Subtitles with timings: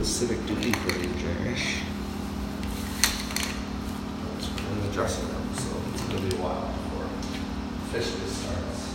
[0.00, 1.82] good civic duty for you, Jerish.
[4.72, 7.04] in the dressing room, so it's gonna be a while before
[7.84, 8.89] officially starts.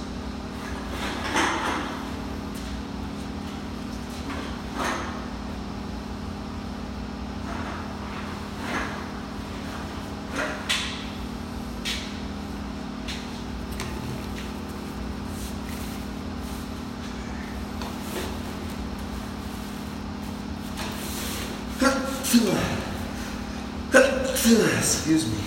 [24.45, 25.39] Excuse me.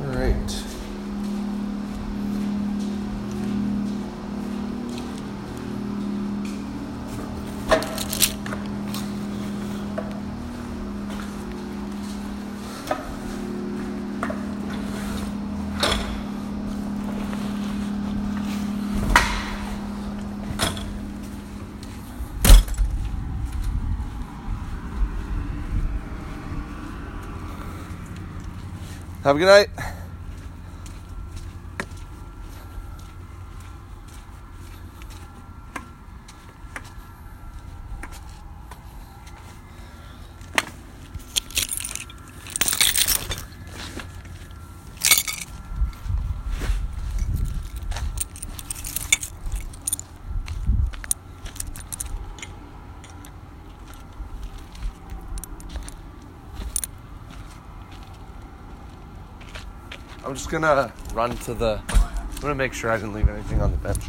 [0.00, 0.62] All right.
[29.24, 29.91] Have a good night.
[60.32, 61.78] I'm just gonna run to the.
[61.90, 64.02] I'm gonna make sure I didn't leave anything on the bench.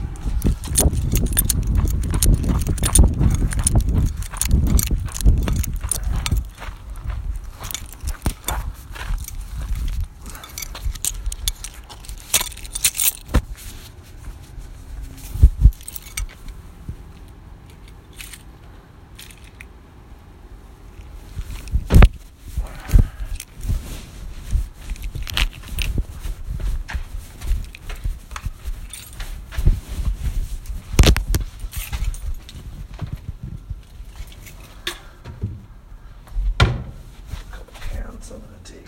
[37.51, 38.87] Couple cans I'm gonna take.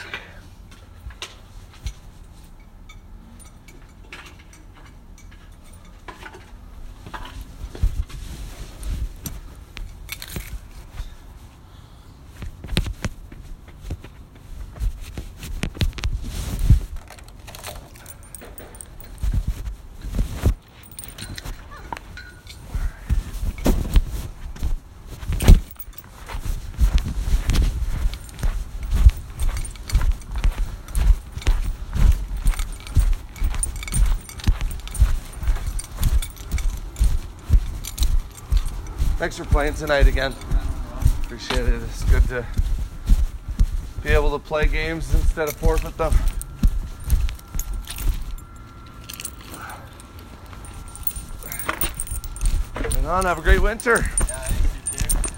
[39.25, 40.36] Thanks for playing tonight again.
[41.24, 41.81] Appreciate it.
[41.81, 42.46] It's good to
[44.03, 46.13] be able to play games instead of forfeit them.
[52.97, 54.06] And on, have a great winter.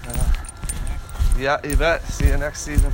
[0.06, 0.32] Uh,
[1.38, 2.06] yeah, you bet.
[2.08, 2.92] See you next season.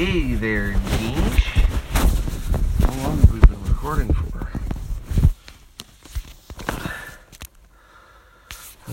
[0.00, 1.42] Hey there, Dinch.
[2.80, 4.48] How long have we been recording for?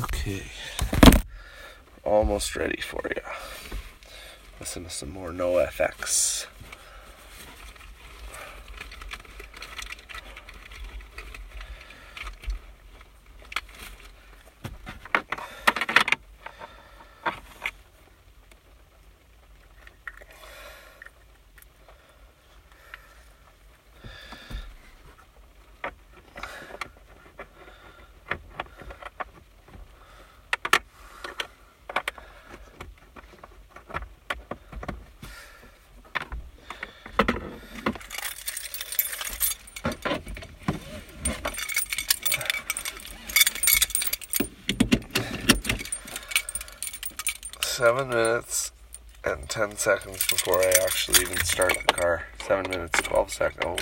[0.04, 0.44] Okay.
[2.04, 3.22] Almost ready for you.
[4.60, 6.48] Listen to some more NoFX.
[47.78, 48.72] Seven minutes
[49.24, 52.26] and 10 seconds before I actually even start the car.
[52.42, 53.64] Seven minutes, 12 seconds.
[53.64, 53.78] Oh,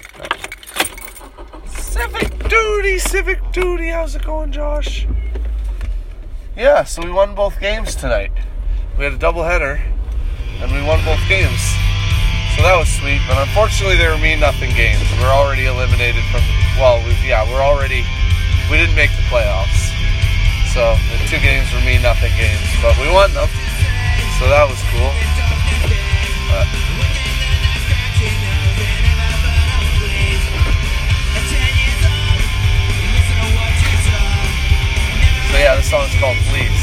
[1.66, 3.88] civic duty, civic duty.
[3.88, 5.08] How's it going, Josh?
[6.58, 8.34] Yeah, so we won both games tonight.
[8.98, 9.80] We had a doubleheader,
[10.60, 11.64] and we won both games.
[12.60, 15.08] So that was sweet, but unfortunately they were mean nothing games.
[15.24, 16.44] We're already eliminated from,
[16.76, 18.04] well, we, yeah, we're already,
[18.70, 19.96] we didn't make the playoffs.
[20.76, 23.48] So the two games were mean nothing games, but we won them
[24.40, 25.14] so that was cool.
[26.52, 26.68] But,
[35.52, 36.75] so yeah, this song's called Please.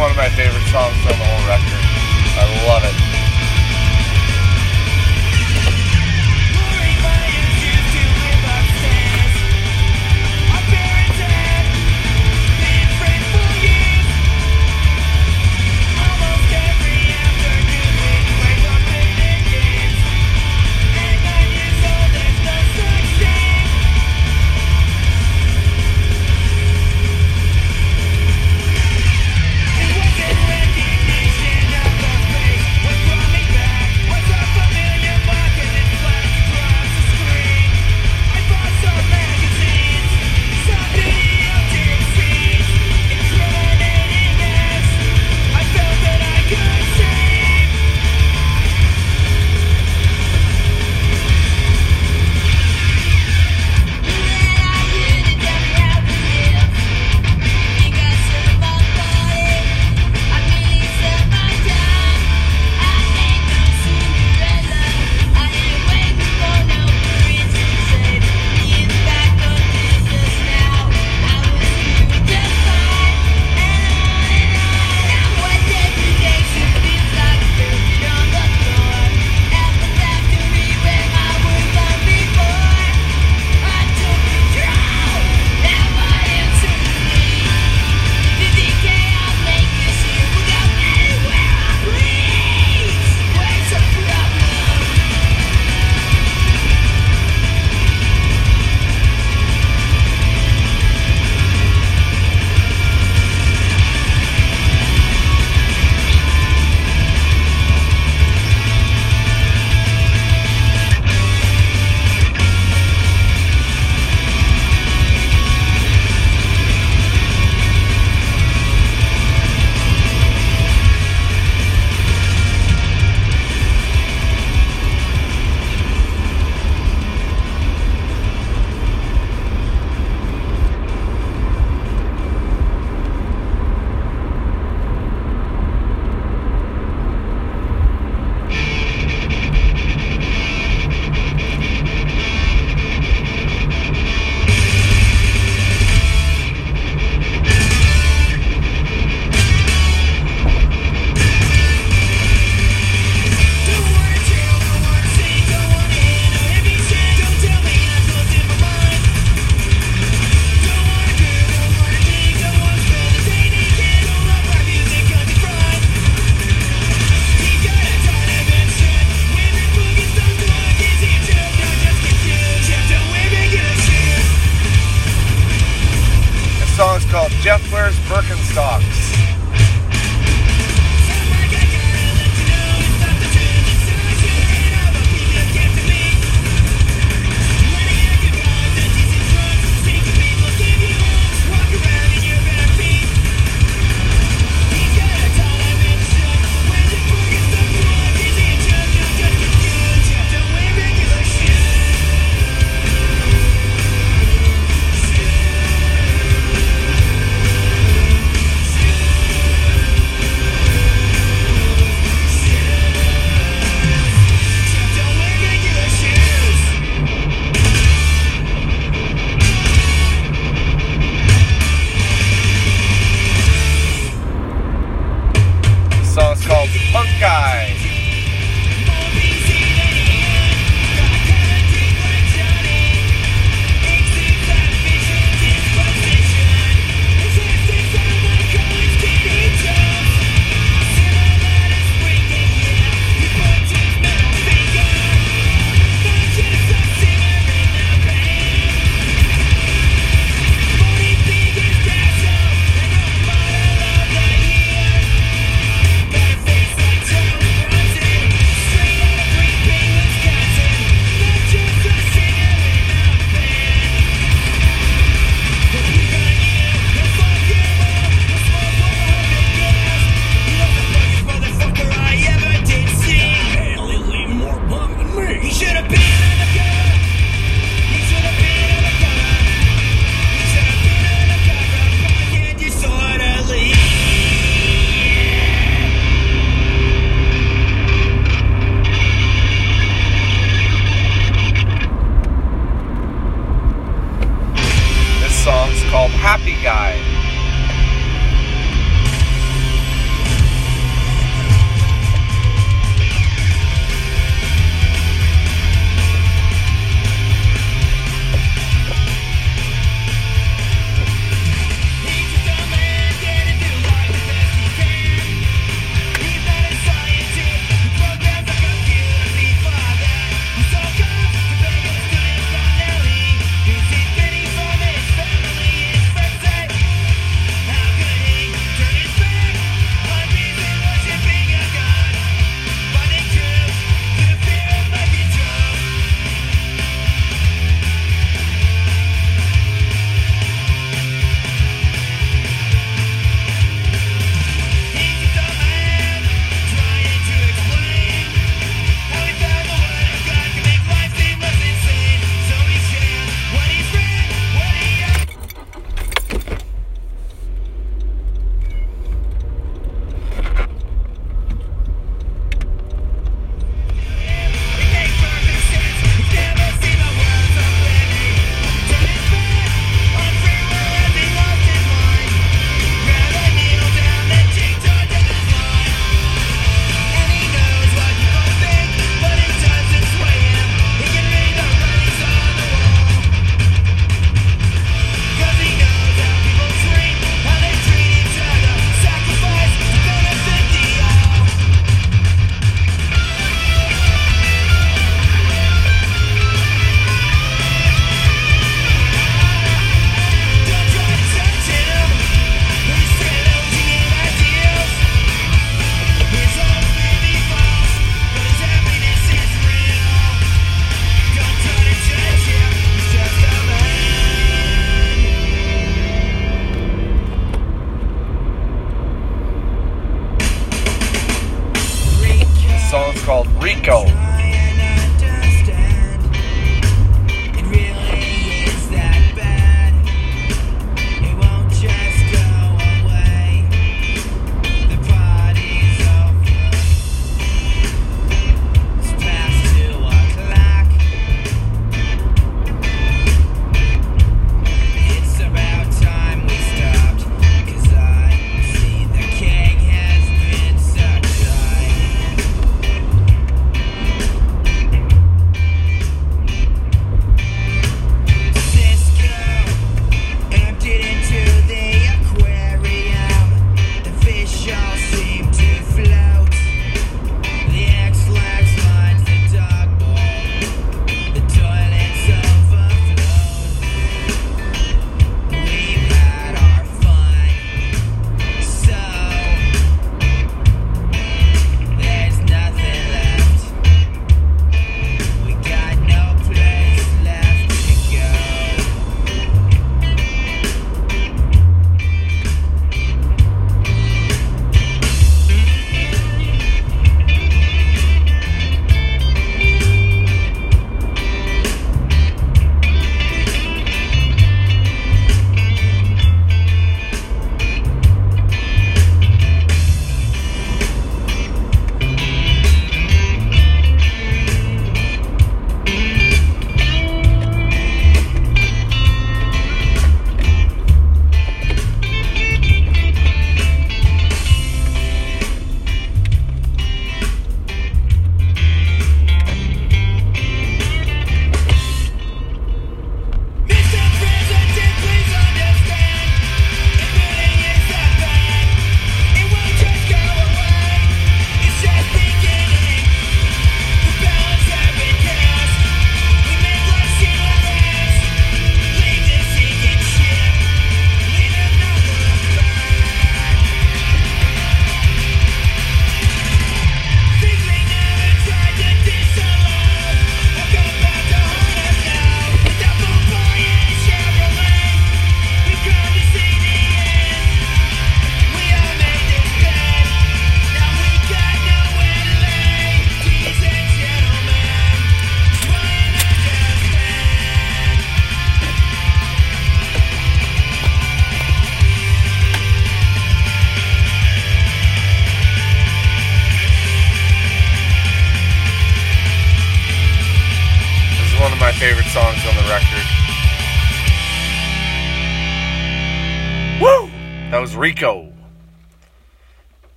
[0.00, 1.19] One of my favorite songs on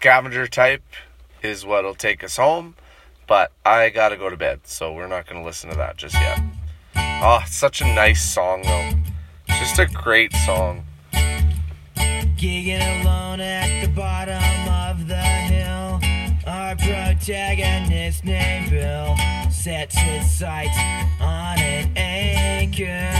[0.00, 0.82] Scavenger Type
[1.42, 2.74] is what'll take us home.
[3.26, 6.40] But I gotta go to bed, so we're not gonna listen to that just yet.
[6.96, 8.92] Oh, such a nice song though.
[9.46, 10.86] Just a great song.
[11.12, 16.00] Gigging alone at the bottom of the hill.
[16.46, 19.18] Our protagonist named Bill
[19.50, 20.78] sets his sights
[21.20, 23.10] on an anchor.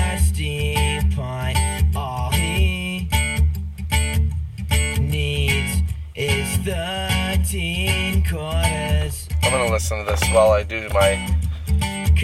[6.21, 9.27] Is 13 quarters.
[9.43, 11.17] I'm gonna listen to this while I do my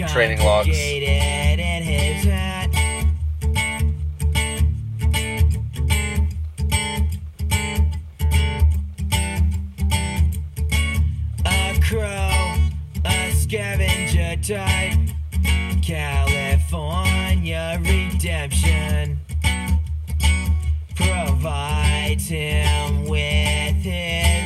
[0.07, 0.67] Training logs.
[0.67, 2.69] In his hat.
[11.43, 12.53] A crow,
[13.03, 14.99] a scavenger type.
[15.81, 17.01] California
[17.81, 19.19] redemption
[20.95, 23.46] provides him with
[23.87, 24.36] his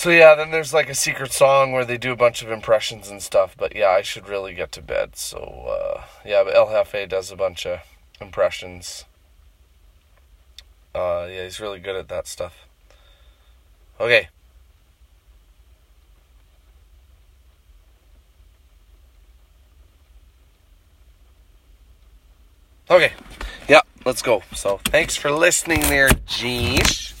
[0.00, 3.10] So yeah, then there's like a secret song where they do a bunch of impressions
[3.10, 3.54] and stuff.
[3.54, 5.14] But yeah, I should really get to bed.
[5.14, 7.80] So uh, yeah, but El Jefe does a bunch of
[8.18, 9.04] impressions.
[10.94, 12.66] Uh, yeah, he's really good at that stuff.
[14.00, 14.30] Okay.
[22.90, 23.12] Okay.
[23.68, 24.42] Yeah, let's go.
[24.54, 27.12] So thanks for listening there, Jeesh.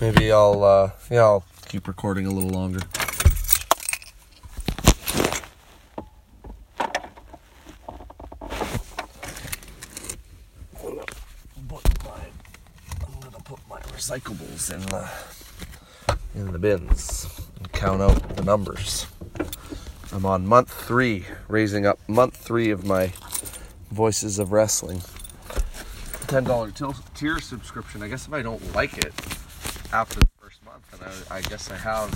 [0.00, 2.80] Maybe I'll uh yeah, I'll keep recording a little longer.
[10.82, 10.98] I'm
[13.20, 15.08] gonna put my recyclables in the
[16.34, 19.06] in the bins and count out the numbers.
[20.12, 23.12] I'm on month three, raising up month three of my
[23.92, 25.02] Voices of Wrestling.
[26.26, 26.72] Ten dollar
[27.14, 28.02] tier subscription.
[28.02, 29.14] I guess if I don't like it
[29.92, 32.10] after the first month, then I, I guess I have,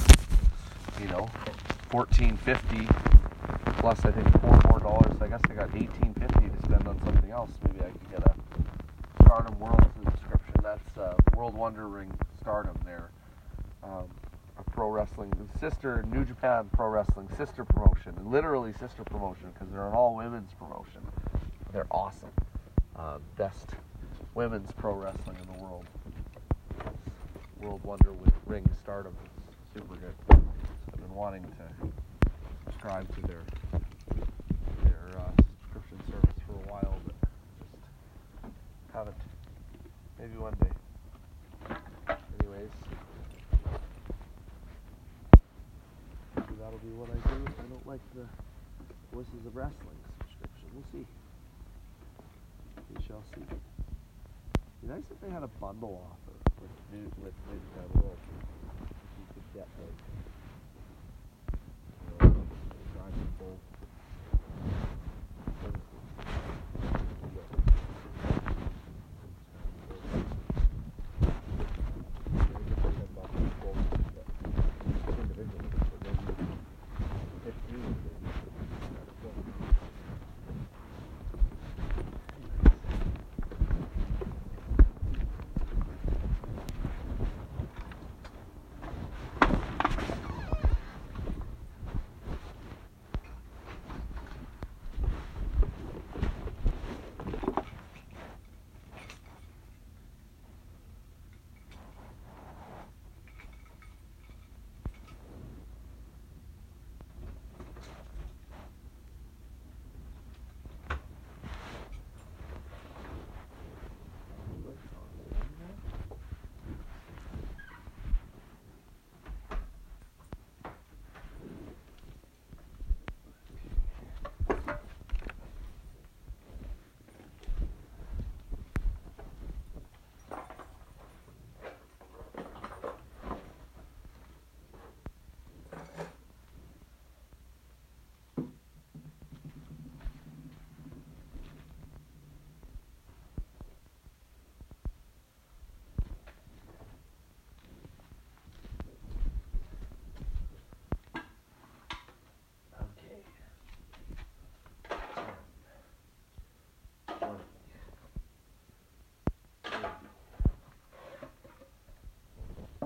[1.00, 1.28] you know,
[1.90, 2.86] fourteen fifty
[3.78, 5.20] plus I think four more dollars.
[5.20, 7.50] I guess I got eighteen fifty to spend on something else.
[7.66, 8.34] Maybe I could get a
[9.22, 10.54] Stardom World subscription.
[10.62, 13.10] That's uh, World Wonder Ring Stardom there.
[13.82, 14.06] Um,
[14.56, 19.88] a pro wrestling sister New Japan Pro Wrestling sister promotion, literally sister promotion because they're
[19.88, 21.00] an all women's promotion.
[21.72, 22.30] They're awesome.
[22.96, 23.70] Uh, best
[24.34, 25.84] women's pro wrestling in the world.
[27.64, 29.16] World Wonder with Ring Stardom
[29.74, 30.14] super good.
[30.28, 31.88] I've been wanting to
[32.66, 33.40] subscribe to their
[34.82, 35.30] their uh,
[35.72, 37.14] subscription service for a while, but
[38.42, 39.16] just haven't.
[40.18, 40.68] Maybe one day.
[42.40, 42.68] Anyways,
[46.36, 48.26] maybe that'll be what I do if I don't like the
[49.14, 50.68] Voices of Wrestling subscription.
[50.74, 51.06] We'll see.
[52.94, 53.40] We shall see.
[54.82, 58.18] Be nice if they had a bundle offer with new with New Japan World.
[59.04, 60.03] If you could get like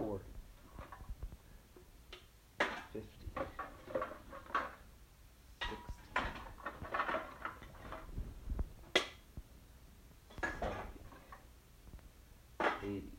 [0.09, 0.21] four.
[2.93, 3.05] 50,
[5.61, 5.77] 60,
[12.83, 13.18] 80.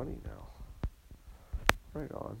[0.00, 0.48] 20 now.
[1.92, 2.38] Right on.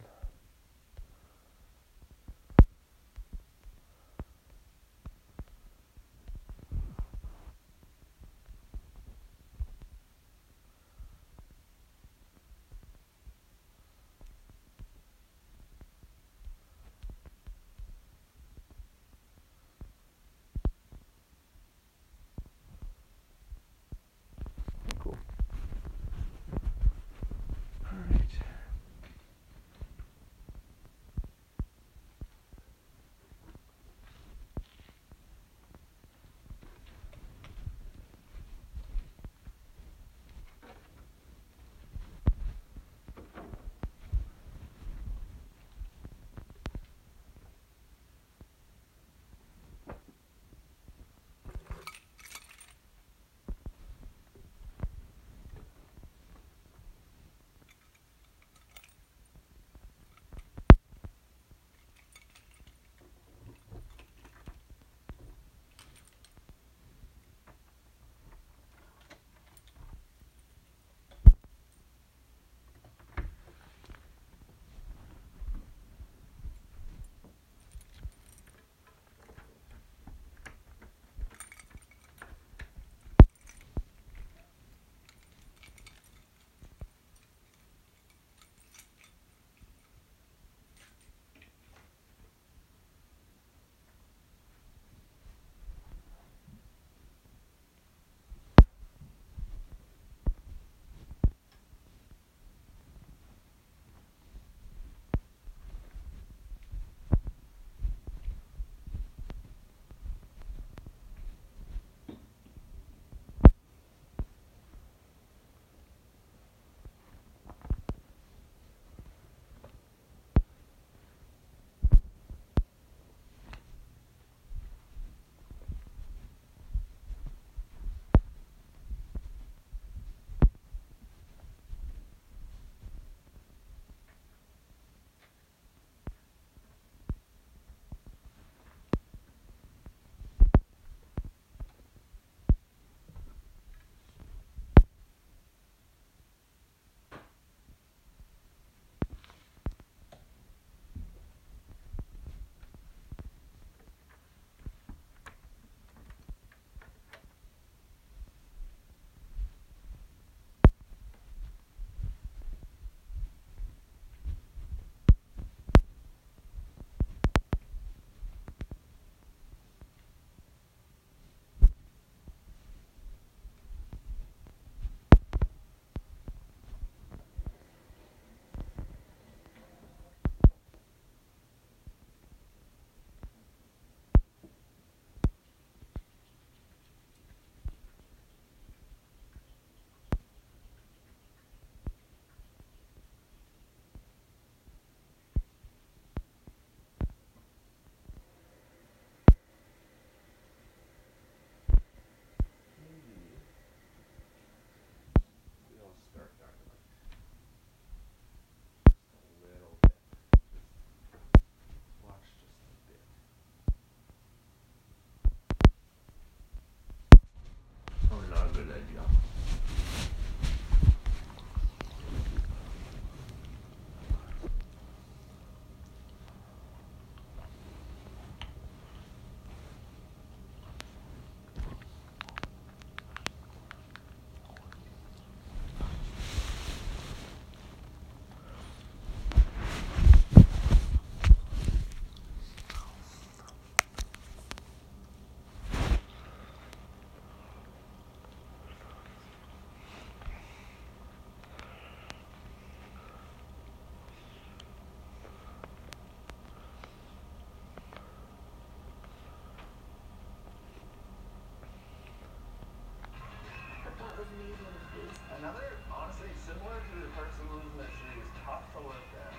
[265.40, 269.32] another, honestly, similar to the person who was mentioning, is tough to look at.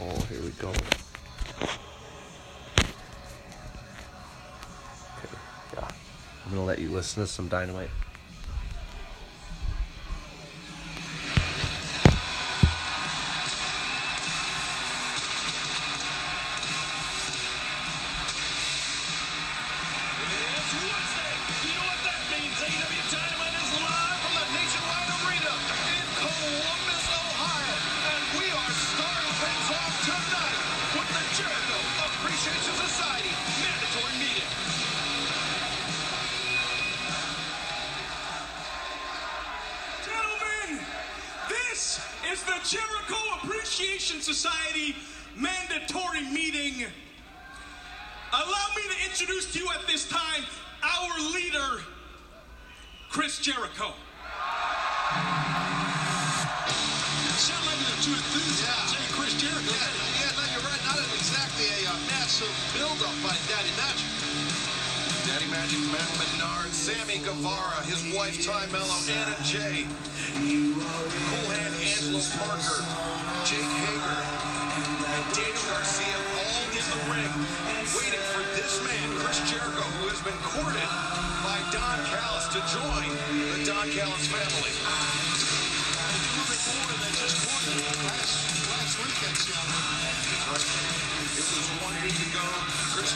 [0.00, 0.68] Oh, here we go.
[0.68, 0.82] Okay,
[5.74, 5.88] yeah.
[6.44, 7.90] I'm gonna let you listen to some dynamite.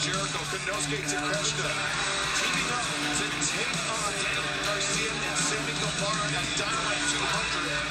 [0.03, 1.71] Jericho, Konosuke Takeshita,
[2.35, 7.71] teaming up to take on Daniel Garcia and Sammy Guevara at Dynamite 200.
[7.71, 7.87] And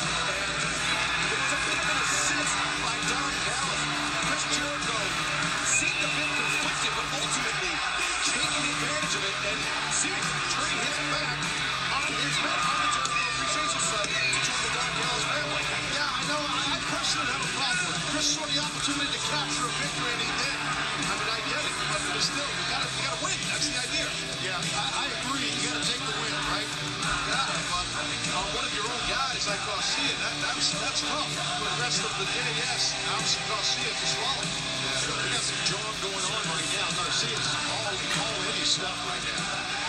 [1.31, 3.83] there was a bit of an assist by Don Callis.
[4.27, 4.99] Chris Jericho
[5.71, 7.73] seemed a bit conflicted, but ultimately
[8.27, 9.59] taking advantage of it and
[9.95, 11.39] seeming to turning his back
[11.95, 15.63] on his men on the Jericho Appreciation Society to join the Don Callis family.
[15.95, 16.43] Yeah, I know.
[16.43, 17.95] I, personally have a problem.
[18.11, 20.59] Chris saw the opportunity to capture a victory, and he did.
[21.01, 21.90] I mean, I get it,
[22.21, 23.37] but, still, you gotta, you gotta win.
[23.49, 24.05] That's the idea.
[24.45, 25.41] Yeah, I, I agree.
[25.41, 26.69] You gotta take the win, right?
[26.69, 27.81] Yeah, but
[28.37, 31.25] on one of your own guys like Garcia, that, that's that's tough.
[31.25, 32.29] For the rest of the
[32.61, 34.45] yes, Alex Garcia to swallow.
[34.45, 36.87] Yeah, we got some John going on right now.
[36.93, 39.81] Garcia's all all his stuff right now.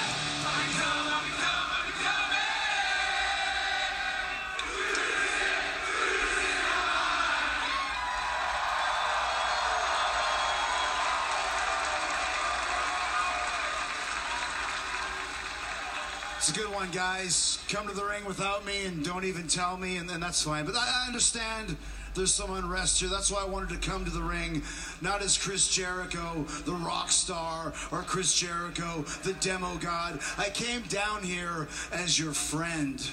[16.43, 17.61] It's a good one, guys.
[17.69, 20.65] Come to the ring without me and don't even tell me, and, and that's fine.
[20.65, 21.77] But I, I understand
[22.17, 23.09] there's some unrest here.
[23.09, 24.61] That's why I wanted to come to the ring,
[25.01, 30.19] not as Chris Jericho, the rock star, or Chris Jericho, the demo god.
[30.37, 33.09] I came down here as your friend.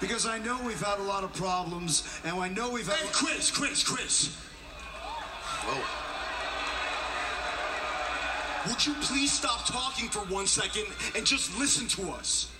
[0.00, 2.98] Because I know we've had a lot of problems, and I know we've had.
[2.98, 4.36] Hey, Chris, Chris, Chris.
[8.68, 10.84] Would you please stop talking for one second
[11.16, 12.50] and just listen to us?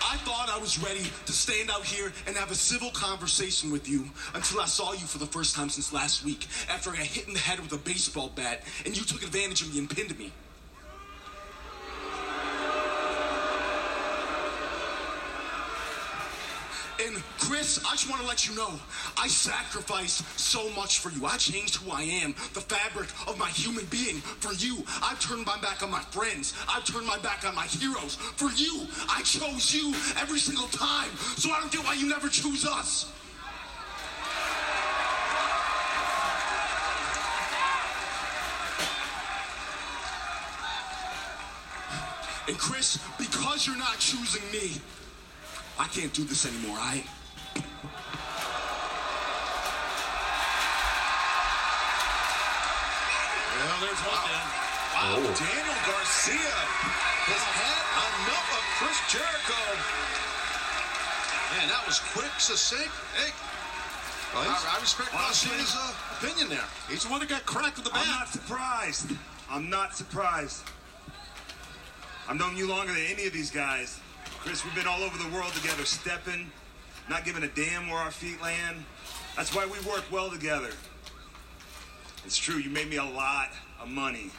[0.00, 3.88] I thought I was ready to stand out here and have a civil conversation with
[3.88, 7.06] you until I saw you for the first time since last week after I got
[7.06, 9.90] hit in the head with a baseball bat and you took advantage of me and
[9.90, 10.32] pinned me.
[17.00, 18.72] And Chris, I just want to let you know,
[19.16, 21.26] I sacrificed so much for you.
[21.26, 24.82] I changed who I am, the fabric of my human being for you.
[25.00, 26.54] I've turned my back on my friends.
[26.68, 28.86] I've turned my back on my heroes for you.
[29.08, 31.10] I chose you every single time.
[31.36, 33.12] So I don't get why you never choose us.
[42.48, 44.80] And Chris, because you're not choosing me,
[45.78, 47.04] I can't do this anymore, right?
[53.54, 54.48] Well, there's one down.
[54.98, 56.58] Wow, Daniel Garcia
[57.30, 57.82] has had
[58.26, 59.62] enough of Chris Jericho.
[61.54, 62.90] Man, that was quick, succinct.
[63.14, 63.30] Hey,
[64.34, 66.66] I, I respect Garcia's uh, opinion there.
[66.88, 68.02] He's the one that got cracked with the bat.
[68.04, 69.12] I'm not surprised.
[69.48, 70.64] I'm not surprised.
[72.28, 74.00] I've known you longer than any of these guys.
[74.40, 76.50] Chris, we've been all over the world together, stepping,
[77.10, 78.84] not giving a damn where our feet land.
[79.36, 80.70] That's why we work well together.
[82.24, 83.48] It's true, you made me a lot
[83.80, 84.30] of money.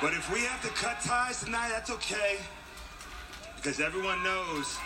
[0.00, 2.38] But if we have to cut ties tonight, that's okay.
[3.56, 4.76] Because everyone knows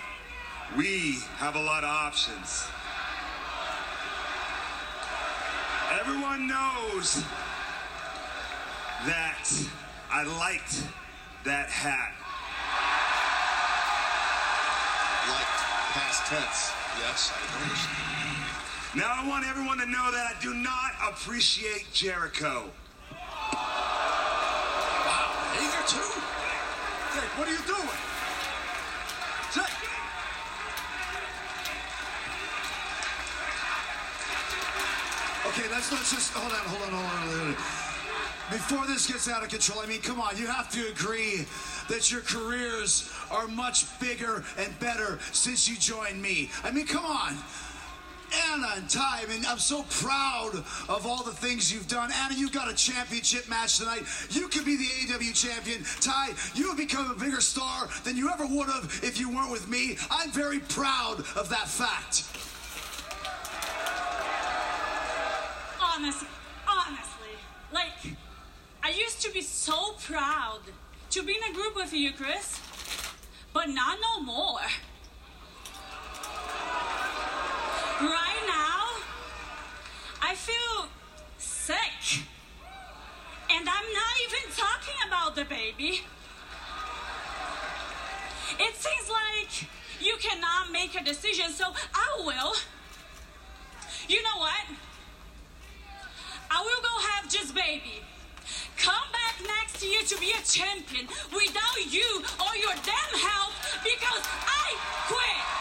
[0.76, 2.66] we have a lot of options.
[6.00, 7.22] Everyone knows
[9.06, 9.48] that
[10.10, 10.82] I liked
[11.48, 12.12] that hat.
[15.96, 16.76] Past tense.
[17.00, 17.88] Yes, I noticed.
[18.94, 22.68] Now I want everyone to know that I do not appreciate Jericho.
[25.56, 26.12] Eager too.
[27.16, 27.98] Jake, what are you doing?
[29.56, 29.72] Jake!
[35.48, 37.97] Okay, let's let's just hold on, hold on, hold on, hold on.
[38.50, 41.44] Before this gets out of control, I mean, come on, you have to agree
[41.88, 46.50] that your careers are much bigger and better since you joined me.
[46.64, 47.36] I mean, come on.
[48.50, 50.54] Anna and Tay, I mean, I'm so proud
[50.88, 52.10] of all the things you've done.
[52.12, 54.02] Anna, you got a championship match tonight.
[54.30, 55.82] You could be the AEW champion.
[56.00, 59.50] Tay, you have become a bigger star than you ever would have if you weren't
[59.50, 59.96] with me.
[60.10, 62.24] I'm very proud of that fact.
[65.98, 66.24] honest,
[66.68, 67.34] honestly,
[67.72, 68.17] like,
[69.20, 70.60] to be so proud
[71.10, 72.60] to be in a group with you, Chris,
[73.52, 74.60] but not no more.
[78.00, 78.84] Right now,
[80.22, 80.88] I feel
[81.38, 82.22] sick.
[83.50, 86.02] And I'm not even talking about the baby.
[88.60, 89.68] It seems like
[90.00, 92.54] you cannot make a decision, so I will.
[94.08, 94.64] You know what?
[96.50, 98.04] I will go have just baby.
[98.78, 103.52] Come back next year to be a champion without you or your damn help
[103.82, 104.76] because I
[105.08, 105.58] quit.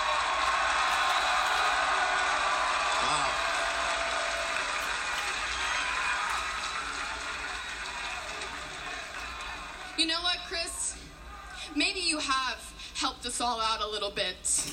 [9.97, 10.95] You know what, Chris?
[11.75, 14.71] Maybe you have helped us all out a little bit.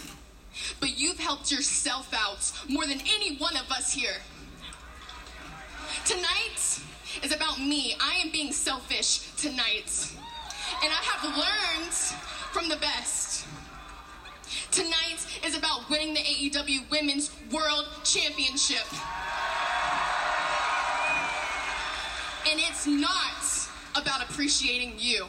[0.81, 4.17] But you've helped yourself out more than any one of us here.
[6.05, 6.81] Tonight
[7.23, 7.97] is about me.
[8.01, 10.11] I am being selfish tonight.
[10.83, 11.93] And I have learned
[12.53, 13.47] from the best.
[14.71, 18.87] Tonight is about winning the AEW Women's World Championship.
[22.51, 25.27] And it's not about appreciating you.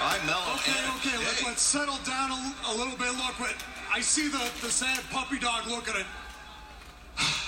[0.00, 0.54] I'm mellow.
[0.54, 3.10] Okay, okay, let's, let's settle down a, a little bit.
[3.16, 3.54] Look, but
[3.92, 6.06] I see the, the sad puppy dog looking at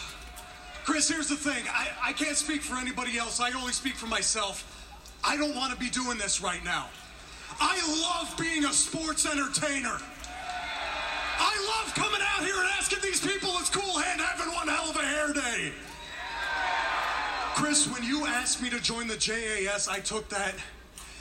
[0.91, 1.63] Chris, here's the thing.
[1.73, 3.39] I, I can't speak for anybody else.
[3.39, 4.67] I only speak for myself.
[5.23, 6.89] I don't want to be doing this right now.
[7.61, 9.97] I love being a sports entertainer.
[11.39, 14.91] I love coming out here and asking these people it's cool hand having one hell
[14.91, 15.71] of a hair day.
[17.55, 20.57] Chris, when you asked me to join the JAS, I took that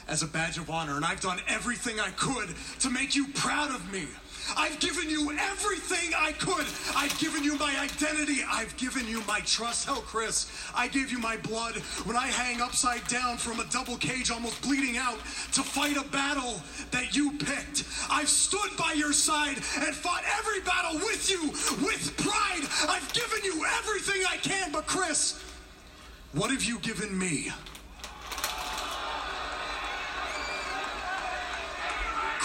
[0.07, 3.69] as a badge of honor, and I've done everything I could to make you proud
[3.69, 4.07] of me.
[4.57, 6.65] I've given you everything I could.
[6.95, 8.41] I've given you my identity.
[8.49, 9.85] I've given you my trust.
[9.85, 11.75] Hell, Chris, I gave you my blood
[12.05, 15.17] when I hang upside down from a double cage, almost bleeding out,
[15.53, 17.83] to fight a battle that you picked.
[18.09, 21.47] I've stood by your side and fought every battle with you
[21.85, 22.67] with pride.
[22.89, 25.43] I've given you everything I can, but Chris,
[26.33, 27.51] what have you given me?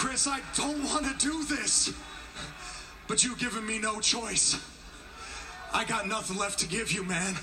[0.05, 1.91] Chris, I don't want to do this.
[3.07, 4.55] But you've given me no choice.
[5.73, 7.33] I got nothing left to give you, man.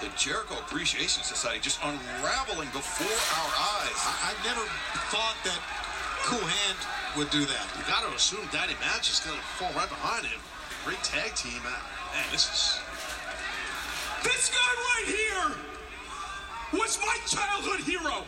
[0.00, 4.00] The Jericho Appreciation Society just unraveling before our eyes.
[4.02, 4.66] I, I never
[5.14, 5.60] thought that
[6.24, 6.78] Cool Hand
[7.18, 7.66] would do that.
[7.78, 10.40] You got to assume Daddy Magic is going to fall right behind him.
[10.84, 11.62] Great tag team.
[11.62, 12.80] Man, this is.
[14.24, 15.69] This guy right here
[16.72, 18.24] was my childhood hero.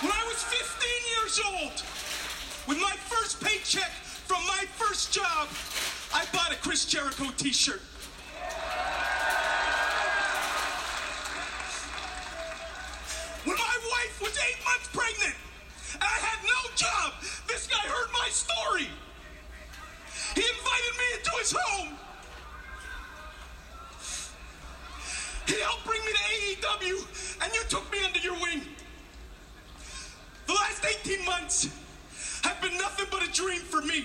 [0.00, 1.82] When I was 15 years old,
[2.66, 5.48] with my first paycheck from my first job,
[6.14, 7.82] I bought a Chris Jericho t shirt.
[13.44, 15.36] When my wife was eight months pregnant
[15.94, 17.12] and I had no job,
[17.46, 18.88] this guy heard my story.
[20.34, 22.03] He invited me into his home.
[25.46, 28.62] He helped bring me to AEW, and you took me under your wing.
[30.46, 31.68] The last 18 months
[32.42, 34.04] have been nothing but a dream for me.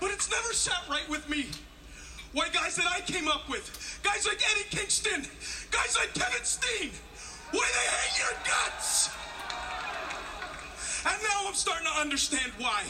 [0.00, 1.46] But it's never sat right with me.
[2.32, 5.24] Why, guys that I came up with, guys like Eddie Kingston,
[5.70, 6.90] guys like Kevin Steen,
[7.52, 9.10] why they hate your guts.
[11.06, 12.80] And now I'm starting to understand why.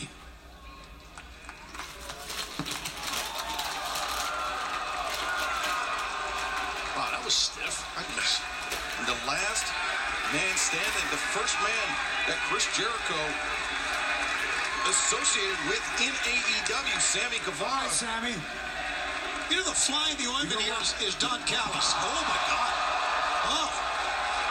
[6.95, 7.83] Wow, that was stiff.
[7.99, 8.39] I just,
[9.11, 9.67] The last
[10.31, 11.87] man standing, the first man
[12.31, 13.19] that Chris Jericho
[14.87, 17.89] associated with in AEW, Sammy Guevara.
[17.91, 18.39] Sammy.
[19.51, 21.93] You know, the fly in the ointment here is, is Don Callis.
[21.99, 22.73] Oh, my God.
[23.59, 23.71] Oh.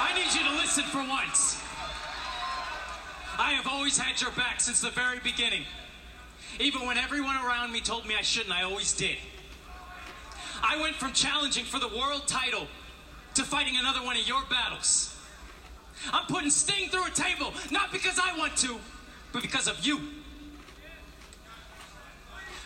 [0.04, 1.64] I need you to listen for once.
[3.38, 5.64] I have always had your back since the very beginning.
[6.60, 9.18] Even when everyone around me told me I shouldn't, I always did.
[10.62, 12.68] I went from challenging for the world title
[13.34, 15.16] to fighting another one of your battles.
[16.12, 18.78] I'm putting Sting through a table, not because I want to,
[19.32, 20.00] but because of you.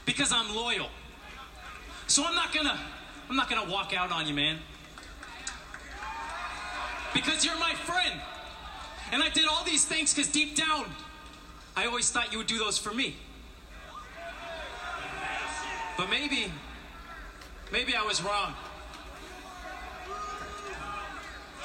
[0.06, 0.90] Because I'm loyal.
[2.08, 2.80] So I'm not gonna
[3.30, 4.58] I'm not gonna walk out on you, man.
[7.14, 8.22] Because you're my friend.
[9.12, 10.86] And I did all these things because deep down,
[11.76, 13.16] I always thought you would do those for me.
[15.98, 16.52] But maybe,
[17.72, 18.54] maybe I was wrong.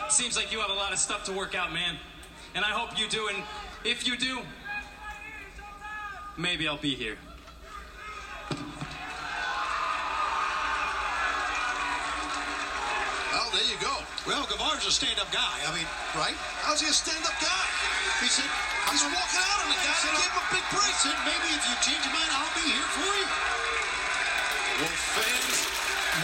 [0.09, 1.97] Seems like you have a lot of stuff to work out, man.
[2.55, 3.29] And I hope you do.
[3.29, 3.43] And
[3.85, 4.41] if you do,
[6.37, 7.17] maybe I'll be here.
[13.53, 13.93] There you go.
[14.25, 15.57] Well, Guevara's a stand-up guy.
[15.69, 15.85] I mean,
[16.17, 16.37] right?
[16.65, 17.65] How's he a stand-up guy?
[18.25, 18.49] He said,
[18.89, 20.95] he's walking out on the guy and gave him a big break.
[20.97, 23.29] Said, maybe if you change your mind, I'll be here for you.
[24.81, 25.57] Well, fans,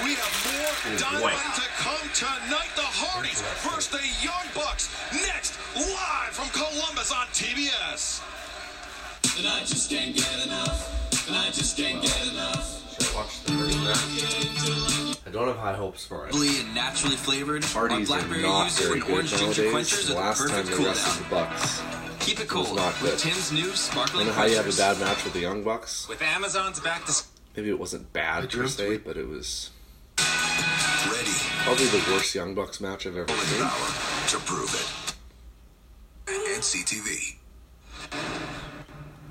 [0.01, 2.73] we have more oh, Dynamite to come tonight.
[2.81, 4.89] The Hardys versus the Young Bucks.
[5.13, 8.25] Next, live from Columbus on TBS.
[9.37, 11.29] And I just can't get enough.
[11.29, 12.78] And I just can't get enough.
[13.19, 15.19] Should I watch the first match?
[15.27, 16.33] I don't have high hopes for it.
[16.33, 17.65] Naturally and naturally flavored.
[17.65, 19.73] Our Hardy's are blackberry not yuzu very and good orange ginger nowadays.
[19.73, 21.23] quenchers The are the last time perfect they cool wrestled down.
[21.23, 21.83] the Bucks,
[22.21, 23.19] Keep it was cool not with good.
[23.19, 25.63] Tim's new I sparkling don't know how you have a bad match with the Young
[25.65, 26.09] Bucks.
[26.09, 27.13] With Amazon's back to
[27.57, 29.71] Maybe it wasn't bad per se, but it was
[30.19, 31.31] Ready
[31.65, 33.63] probably the worst Young Bucks match I've ever for the seen.
[33.63, 34.87] power to prove it.
[36.59, 37.37] NCTV.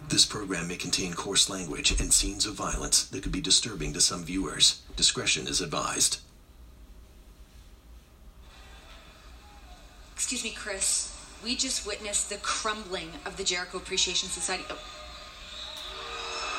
[0.10, 4.02] This program may contain coarse language and scenes of violence that could be disturbing to
[4.02, 4.82] some viewers.
[4.96, 6.20] Discretion is advised.
[10.16, 11.14] Excuse me, Chris.
[11.44, 14.64] We just witnessed the crumbling of the Jericho Appreciation Society.
[14.70, 14.78] Oh,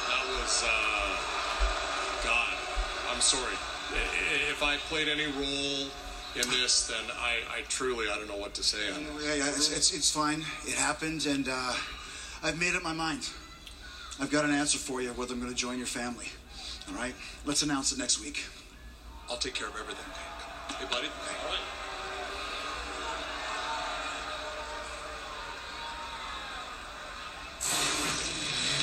[0.09, 2.55] That was, uh, God,
[3.13, 3.57] I'm sorry.
[3.93, 5.89] I- i- If I played any role
[6.37, 8.79] in this, then I, I truly, I don't know what to say.
[8.89, 10.45] Yeah, yeah, it's, it's, it's fine.
[10.67, 11.75] It happened, and uh,
[12.43, 13.29] I've made up my mind.
[14.21, 16.27] I've got an answer for you whether I'm going to join your family.
[16.89, 17.15] All right?
[17.47, 18.45] Let's announce it next week.
[19.31, 20.05] I'll take care of everything.
[20.77, 21.07] Hey, buddy.
[21.07, 21.59] Right.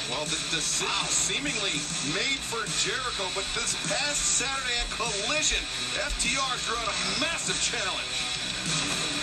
[0.10, 1.76] Well, the decision seemingly
[2.14, 5.60] made for Jericho, but this past Saturday at Collision,
[5.98, 9.15] FTR threw out a massive challenge.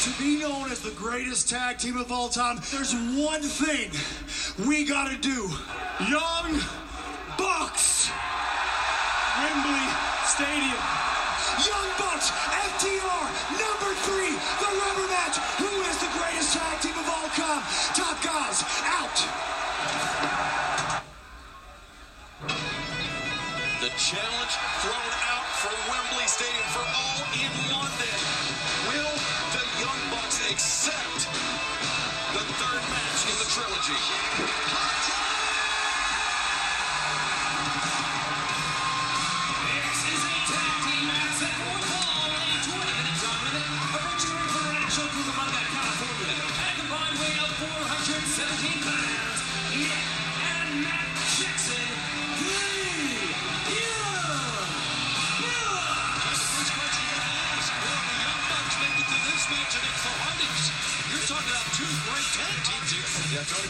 [0.00, 3.92] To be known as the greatest tag team of all time, there's one thing
[4.66, 5.50] we got to do.
[6.08, 6.56] Young
[7.36, 8.08] Bucks.
[9.36, 9.84] Wembley
[10.24, 10.80] Stadium.
[11.68, 13.24] Young Bucks, FTR,
[13.60, 15.36] number three, the rubber match.
[15.60, 17.60] Who is the greatest tag team of all time?
[17.92, 19.20] Top guys, out.
[23.84, 28.39] The challenge thrown out from Wembley Stadium for All in London.
[33.60, 34.99] Trilogy?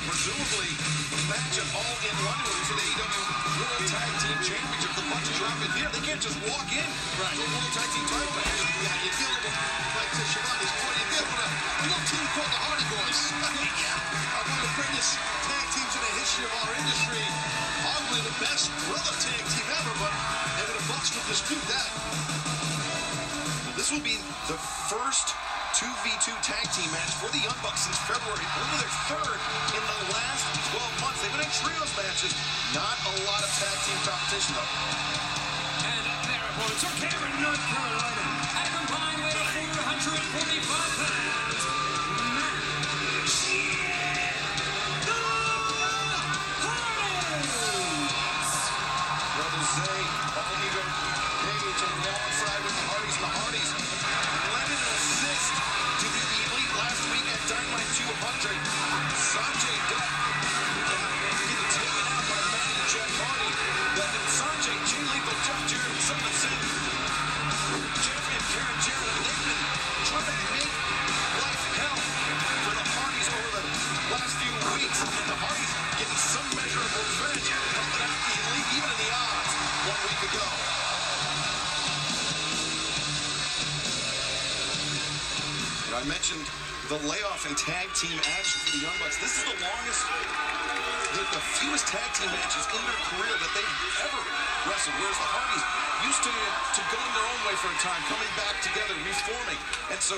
[0.08, 0.72] Presumably
[1.12, 3.22] the match at All in London will for the AEW
[3.60, 4.92] World Tag Team Championship.
[4.96, 5.90] The Bucks drop in here.
[5.92, 6.88] They can't just walk in
[7.20, 7.36] right.
[7.36, 8.60] to a World Tag Team title match.
[8.80, 9.56] Yeah, you deal with,
[9.96, 11.48] like to Shivani's point, you deal with a
[11.84, 13.20] little team called the Hardy Boys.
[13.76, 13.96] yeah.
[14.40, 15.10] One of the greatest
[15.44, 17.24] tag teams in the history of our industry.
[17.84, 20.12] Arguably the best brother tag team ever, but
[20.56, 21.88] maybe the Bucks would dispute that.
[23.76, 24.16] This will be
[24.48, 24.56] the
[24.88, 25.36] first
[25.78, 28.42] 2v2 tag team match for the Young Bucks since February.
[28.58, 29.38] Only their third
[29.70, 30.42] in the last
[30.74, 31.22] 12 months.
[31.22, 32.34] They've been in trios matches.
[32.74, 34.66] Not a lot of tag team competition, though.
[35.86, 41.59] And their opponents are Cameron, North Carolina, at a combined weight of 445 pounds.
[86.08, 86.44] Mentioned
[86.88, 89.20] the layoff and tag team action for the Young Bucks.
[89.20, 90.02] This is the longest,
[91.12, 93.76] the, the fewest tag team matches in their career that they've
[94.08, 94.20] ever
[94.64, 94.96] wrestled.
[94.96, 95.64] Whereas the Hardys
[96.08, 99.60] used to to going their own way for a time, coming back together, reforming,
[99.92, 100.16] and so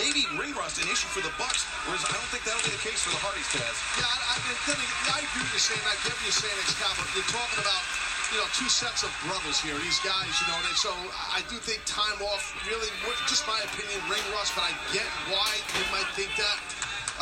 [0.00, 1.68] maybe ring rust an issue for the Bucks.
[1.84, 3.76] Whereas I don't think that'll be the case for the Hardys, Taz.
[4.00, 4.80] Yeah, I, I, again,
[5.12, 7.04] I agree with you saying, I get what you're saying, Excalibur.
[7.12, 7.82] You're talking about,
[8.34, 9.78] you know, two sets of brothers here.
[9.78, 10.90] These guys, you know, they, so
[11.30, 12.90] I do think time off really,
[13.30, 16.58] just my opinion, ring rust, but I get why you might think that.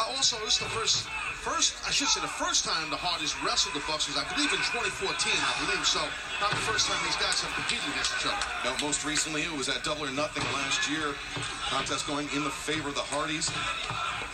[0.00, 1.04] Uh, also, this is the first,
[1.43, 4.55] first, I should say, the first time the Hardys wrestled the Bucks was, I believe,
[4.55, 5.82] in 2014, I believe.
[5.82, 5.99] So,
[6.38, 8.38] not the first time these guys have competed against each other.
[8.62, 11.18] No, most recently, it was at Double or Nothing last year.
[11.66, 13.51] Contest going in the favor of the Hardys.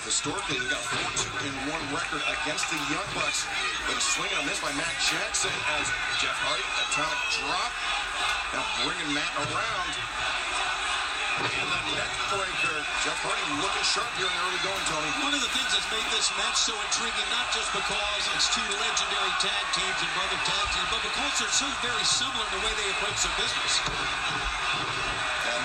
[0.04, 3.48] Historically, they got 4-2 in one record against the Young Bucks.
[3.88, 5.88] But a swing on this by Matt Jackson as
[6.20, 7.72] Jeff Hardy, atomic drop.
[8.52, 10.47] Now bringing Matt around.
[13.09, 15.09] Jeff Hardy looking sharp here in the early going, Tony.
[15.22, 18.66] One of the things that's made this match so intriguing, not just because it's two
[18.74, 22.62] legendary tag teams and brother tag teams, but because they're so very similar in the
[22.66, 23.72] way they approach their business.
[25.47, 25.62] And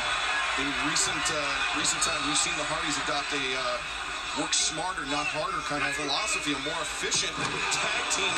[0.62, 1.42] in recent uh,
[1.76, 5.92] recent times, we've seen the Hardys adopt a uh, work smarter, not harder kind of
[5.98, 7.34] philosophy, a more efficient
[7.74, 8.36] tag team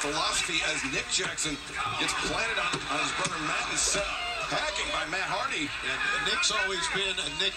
[0.00, 1.54] philosophy as Nick Jackson
[2.00, 5.66] gets planted on, his brother Matt and hacking by Matt Hardy.
[5.66, 5.98] And
[6.30, 7.54] Nick's always been, Nick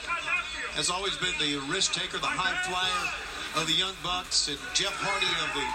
[0.74, 3.04] has always been the risk taker, the high flyer
[3.62, 5.66] of the Young Bucks, and Jeff Hardy of the,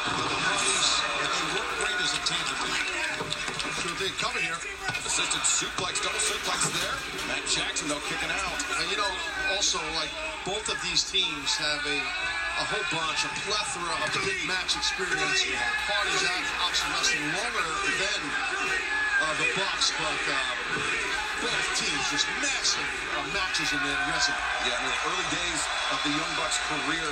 [0.00, 0.88] Hardys.
[1.20, 2.56] And they work great as a tandem.
[3.80, 4.12] Sure thing.
[4.20, 4.60] Coming here.
[5.04, 6.96] Assisted suplex, double suplex there.
[7.28, 8.60] Matt Jackson, though, kicking out.
[8.80, 9.12] And you know,
[9.56, 10.12] also, like,
[10.44, 11.98] both of these teams have a
[12.60, 15.48] a whole bunch, a plethora of big match experience.
[15.88, 18.20] Parties out obviously wrestling longer than
[19.20, 20.36] uh, the Bucks, but uh,
[21.44, 24.40] both teams just massive uh, matches in their resume.
[24.64, 25.60] Yeah, in the early days
[25.92, 27.08] of the Young Bucks' career,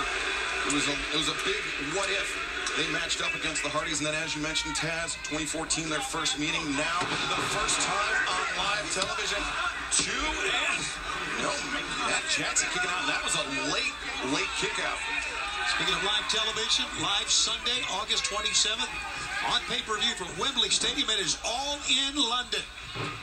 [0.68, 1.60] it was a, it was a big
[1.92, 2.28] what if.
[2.76, 6.38] They matched up against the Hardys, and then, as you mentioned, Taz, 2014, their first
[6.38, 6.62] meeting.
[6.78, 9.42] Now, the first time on live television.
[9.90, 10.84] Two and
[11.42, 11.50] no,
[12.06, 13.94] Matt Jackson kicking out, that was a late,
[14.34, 14.98] late kick out.
[15.74, 18.90] Speaking of live television, live Sunday, August 27th,
[19.46, 21.06] on pay-per-view from Wembley Stadium.
[21.10, 22.64] It is all in London.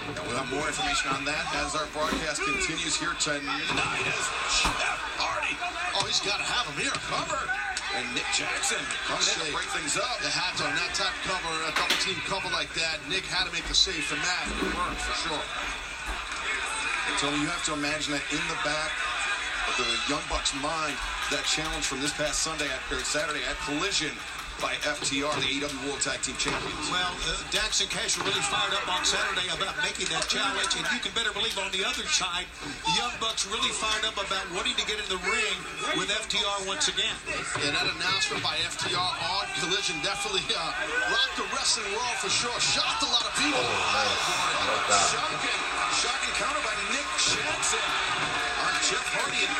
[0.08, 3.68] And we'll have more information on that as our broadcast continues here tonight
[4.08, 4.24] as
[4.64, 5.52] Jeff Hardy.
[6.00, 6.96] Oh, he's got to have him here.
[7.12, 7.42] Cover.
[7.96, 10.20] And Nick Jackson coming in to break things up.
[10.20, 13.00] The hat on that type cover, a double team cover like that.
[13.08, 14.52] Nick had to make the save for Matt.
[14.52, 15.46] It worked for sure.
[17.08, 18.92] And Tony, you have to imagine that in the back
[19.72, 20.96] of the Young Bucks' mind,
[21.32, 24.12] that challenge from this past Sunday at, or Saturday at Collision
[24.62, 26.88] by FTR, the AEW World Tag Team Champions.
[26.88, 30.72] Well, uh, Dax and Cash were really fired up on Saturday about making that challenge,
[30.80, 34.16] and you can better believe on the other side, the Young Bucks really fired up
[34.16, 35.58] about wanting to get in the ring
[36.00, 37.16] with FTR once again.
[37.60, 40.62] Yeah, that announcement by FTR on Collision definitely uh,
[41.12, 42.56] rocked the wrestling world for sure.
[42.60, 43.66] Shocked a lot of people.
[45.12, 45.60] Shocking,
[46.00, 47.86] shocking counter by Nick Jackson
[48.66, 49.54] on Jeff Hardy and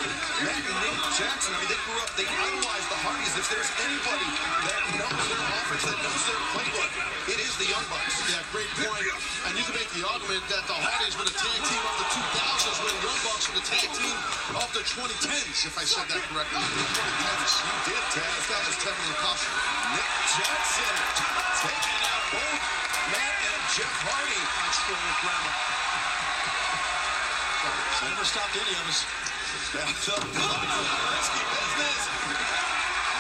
[0.46, 1.56] Matt and Nick Jackson.
[1.56, 3.32] I mean, they grew up, they idolized the Hardys.
[3.40, 4.28] If there's anybody
[4.68, 6.92] that knows their offense, that knows their playbook,
[7.32, 8.20] it is the Young Bucks.
[8.28, 9.00] Yeah, great point.
[9.48, 12.08] And you can make the argument that the Hardys were the tag team of the
[12.20, 14.18] 2000s, where the Young Bucks were the tag team
[14.60, 16.60] of the 2010s, if I said that correctly.
[16.60, 17.64] The 2010s.
[17.64, 18.42] You did, Taz.
[18.52, 19.56] That was Kevin McCusker.
[19.96, 20.96] Nick Jackson
[21.64, 22.60] taking out both
[23.16, 24.36] Matt and Jeff Hardy.
[24.76, 25.56] Grammar.
[28.04, 29.25] Never stopped any of us.
[29.56, 32.02] That's a risky business.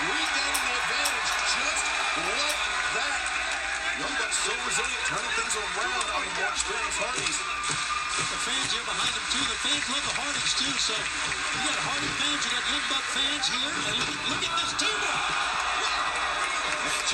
[0.04, 1.86] Regaining the advantage just
[2.28, 2.60] like
[2.92, 3.16] that.
[4.04, 7.40] Young Bucks so resilient, turning things around the more experienced Hardys.
[7.40, 9.46] The fans here behind them too.
[9.48, 10.76] The fans love the Hardys too.
[10.76, 14.54] So you got Hardy fans, you got Young Buck fans here, and look, look at
[14.60, 15.24] this teamwork.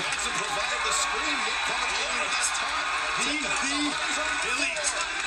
[0.02, 1.38] Jackson provided the screen.
[1.46, 2.86] Nick coming over this time.
[3.22, 5.21] The, the elite.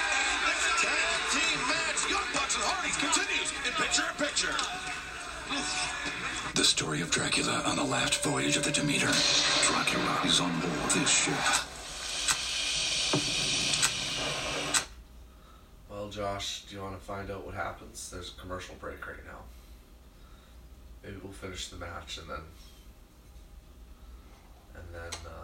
[2.65, 4.55] Young Bucks and Hardys continues in picture in picture.
[6.55, 9.11] The story of Dracula on the last voyage of the Demeter.
[9.67, 11.35] Dracula is on board this ship.
[15.91, 18.11] Well, Josh, do you want to find out what happens?
[18.11, 19.43] There's a commercial break right now.
[21.03, 22.45] Maybe we'll finish the match and then.
[24.77, 25.21] And then.
[25.27, 25.44] Uh,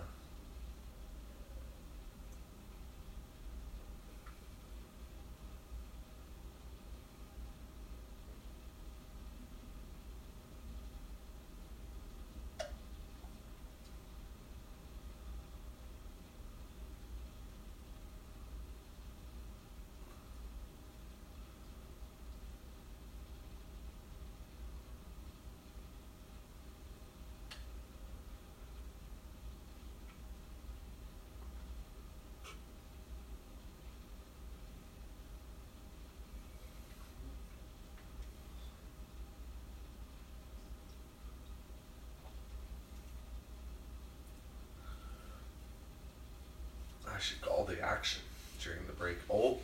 [47.40, 48.22] call the action
[48.62, 49.18] during the break.
[49.30, 49.58] Oh,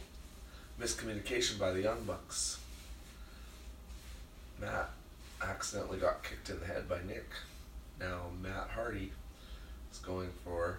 [0.81, 2.59] miscommunication by the Young Bucks.
[4.61, 4.91] Matt
[5.43, 7.29] accidentally got kicked in the head by Nick.
[8.01, 9.13] Now Matt Hardy
[9.93, 10.79] is going for.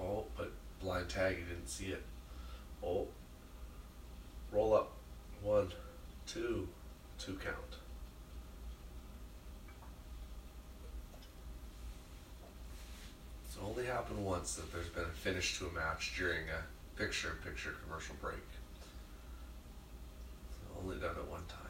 [0.00, 2.02] Oh, but blind tag, he didn't see it.
[2.84, 3.08] Oh,
[4.52, 4.92] roll up.
[5.42, 5.68] One,
[6.26, 6.68] two,
[7.18, 7.80] two count.
[13.64, 17.50] Only happened once that there's been a finish to a match during a picture in
[17.50, 18.36] picture commercial break.
[20.50, 21.60] It's only done it one time.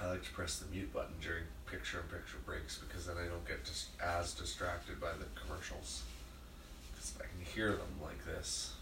[0.00, 3.26] I like to press the mute button during picture in picture breaks because then I
[3.26, 6.02] don't get dis- as distracted by the commercials.
[6.92, 8.74] Because I can hear them like this.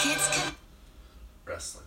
[0.00, 0.54] Kids can
[1.46, 1.84] Wrestling.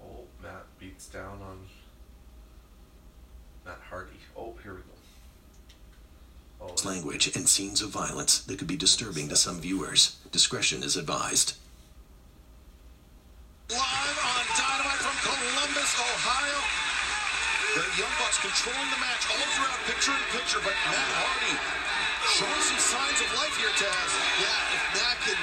[0.00, 0.66] Oh, Matt
[0.98, 1.58] beats down on
[3.64, 4.18] Matt Hardy.
[4.36, 4.98] Oh, here we go.
[6.60, 10.18] Oh, language and scenes of violence that could be disturbing to some viewers.
[10.32, 11.54] Discretion is advised.
[13.70, 16.58] Live on Dynamite from Columbus, Ohio.
[17.78, 21.54] The Young Bucks controlling the match all throughout picture in picture, but Matt Hardy
[22.34, 24.10] showing some signs of life here, Taz.
[24.42, 25.38] Yeah, if Matt can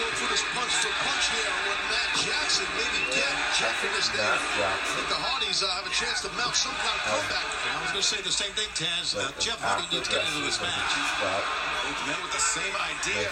[0.00, 4.12] go through this punch to punch here what Matt Jackson maybe get Jeff in this
[4.12, 4.20] thing.
[4.20, 7.48] I think the Hardys uh, have a chance to mount some kind of comeback.
[7.48, 9.16] I was going to say the same thing, Taz.
[9.16, 10.92] Uh, Jeff Hardy needs to get into this match.
[11.16, 13.24] Both men with the same idea.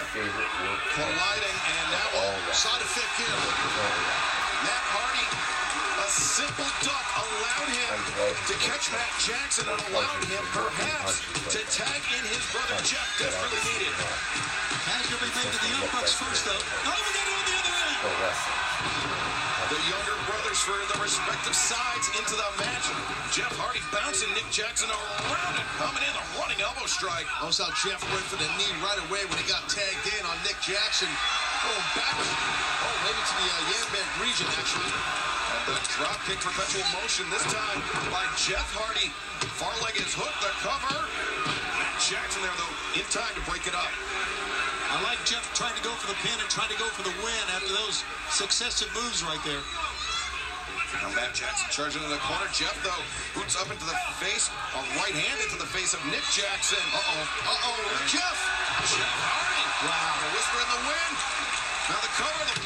[0.97, 3.29] Colliding, and now side effect here.
[3.29, 5.21] Matt Hardy,
[6.01, 7.93] a simple duck allowed him
[8.49, 11.21] to catch Matt Jackson and allowed him perhaps
[11.53, 13.93] to tag in his brother Jeff desperately needed.
[14.81, 16.57] Taz will be making the Young Bucks first, though.
[16.57, 18.01] Oh, we got it on the other end.
[19.69, 20.12] The younger
[20.61, 22.85] for the respective sides into the match.
[23.33, 27.25] Jeff Hardy bouncing Nick Jackson around and coming in a running elbow strike.
[27.41, 30.37] Notice how Jeff went for the knee right away when he got tagged in on
[30.45, 31.09] Nick Jackson.
[31.65, 34.93] Going back, oh, maybe to the uh, Yamband region, actually.
[34.93, 37.79] And the drop kick perpetual motion this time
[38.13, 39.09] by Jeff Hardy.
[39.57, 41.01] Far leg is hooked, the cover.
[41.81, 43.89] Matt Jackson there though, in time to break it up.
[44.93, 47.15] I like Jeff trying to go for the pin and trying to go for the
[47.25, 49.65] win after those successive moves right there.
[51.01, 52.45] Now Matt Jackson charging in the corner.
[52.53, 56.23] Jeff, though, boots up into the face, a right hand into the face of Nick
[56.29, 56.81] Jackson.
[56.93, 58.37] Uh-oh, uh-oh, Jeff!
[58.85, 59.65] Jeff Hardy!
[59.89, 61.15] Wow, the whisper in the wind.
[61.89, 62.57] Now the cover, the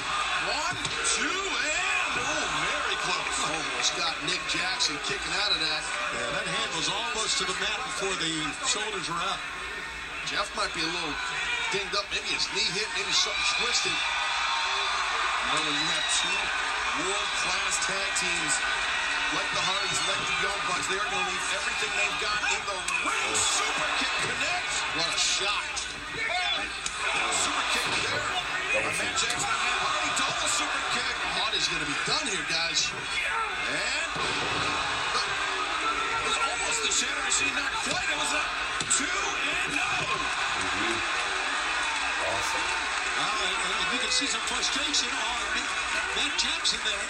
[0.54, 0.78] one,
[1.18, 3.38] two, and, oh, very close.
[3.48, 5.82] Oh, almost got Nick Jackson kicking out of that.
[6.12, 8.34] Yeah, that hand was almost to the mat before the
[8.66, 9.40] shoulders were up.
[10.28, 11.16] Jeff might be a little
[11.72, 12.04] dinged up.
[12.12, 13.96] Maybe his knee hit, maybe something twisted.
[15.54, 16.67] You you have two
[17.04, 18.56] world-class tag teams
[19.36, 22.62] like the Hardys, like the Young Bucks, they're going to leave everything they've got in
[22.64, 23.32] the ring.
[23.36, 24.78] Super kick connects.
[24.96, 25.68] What a shot.
[27.36, 28.24] Super kick there.
[28.88, 31.16] Matt Jackson and Matt Hardy double super kick.
[31.44, 32.88] Hardy's going to be done here, guys.
[32.88, 34.12] And
[36.08, 38.08] it was almost the Shatter Machine not quite.
[38.08, 38.44] It was a
[38.96, 39.92] two and no.
[43.18, 45.77] Uh, and you can see some frustration on
[46.18, 47.06] Matt Jackson there.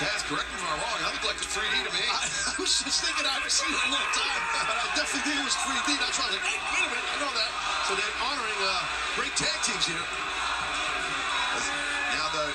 [0.00, 0.98] Taz, correct me if I'm wrong.
[1.04, 2.00] That looked like a 3D to me.
[2.08, 4.88] I, I was just thinking I haven't seen it in a long time, but I
[4.96, 6.00] definitely think it was 3D.
[6.00, 7.50] That's why I was like, hey, wait a minute, I know that.
[7.84, 8.72] So they're honoring uh,
[9.20, 10.00] great tag teams here.
[12.16, 12.46] Now the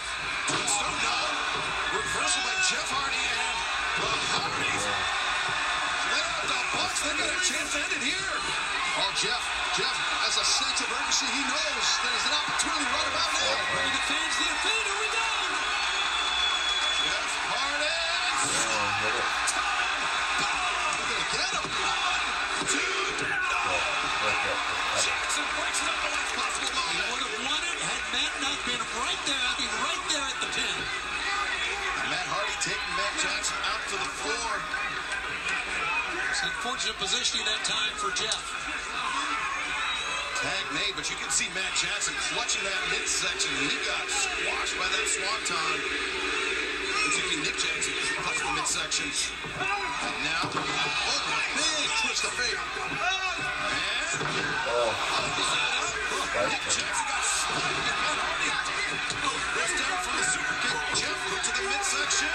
[0.49, 1.17] tombstone no.
[1.93, 3.53] Reversal by Jeff Hardy and
[4.01, 4.83] the Hardys.
[6.09, 7.05] Let out the Bucks.
[7.05, 8.33] They got a chance to end it here.
[8.97, 9.45] Oh, Jeff,
[9.79, 11.23] Jeff has a sense of urgency.
[11.31, 13.55] He knows there is an opportunity right about now.
[13.71, 14.91] Bring the fans the infinity.
[14.91, 15.23] We go.
[17.07, 17.95] Jeff Hardy.
[19.55, 20.03] Time
[20.43, 20.99] bomb.
[20.99, 21.63] to get him.
[21.79, 22.23] One,
[22.75, 23.71] two, down.
[24.99, 26.99] Jackson breaks it up the last possible line.
[26.99, 29.43] He would have won it had Matt not been right there.
[29.47, 30.75] I mean, right there at the pin.
[32.11, 34.59] Matt Hardy taking Matt Jackson out to the floor.
[36.35, 38.43] It's an unfortunate positioning that time for Jeff
[40.69, 43.49] get made, but you can see Matt Jackson clutching that midsection.
[43.57, 45.81] and He got squashed by that swanton.
[47.09, 49.09] Excuse me, Nick Jackson clutched the midsection.
[49.09, 51.21] And now, oh,
[51.57, 52.53] big twist of fate.
[52.53, 52.93] And,
[54.69, 54.93] oh.
[56.49, 58.49] Nick Jackson got slapped and Hardy
[59.79, 60.77] down from the super kick.
[61.01, 62.29] Jeff put to the midsection.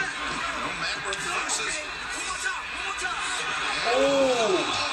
[0.00, 1.74] No, Matt reverses.
[1.76, 3.20] One more time, one more time.
[3.92, 4.89] Oh.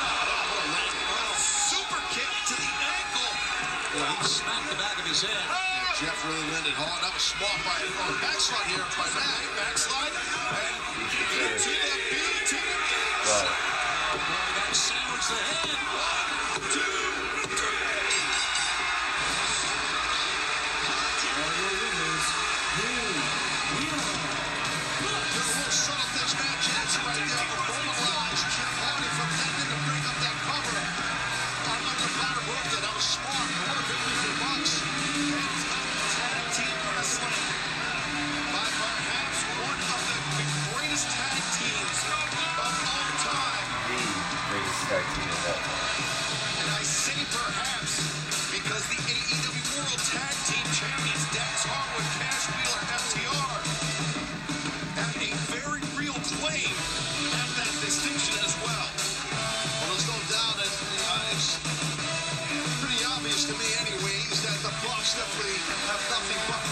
[5.12, 5.30] is in.
[5.30, 7.00] Yeah, Jeff really landed hard.
[7.00, 9.48] That was smart by a oh, backslide here by Mack.
[9.56, 10.12] Backslide.
[10.12, 12.16] And to the B,
[12.52, 12.76] to the
[13.28, 15.80] that sandwiched the head.
[15.96, 16.28] One,
[16.76, 17.37] two,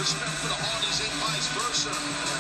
[0.06, 2.35] respect for the Hardys and vice versa.